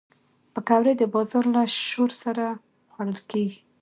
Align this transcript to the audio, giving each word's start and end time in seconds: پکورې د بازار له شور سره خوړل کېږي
پکورې 0.53 0.93
د 0.97 1.03
بازار 1.13 1.45
له 1.55 1.61
شور 1.87 2.09
سره 2.23 2.45
خوړل 2.91 3.19
کېږي 3.29 3.59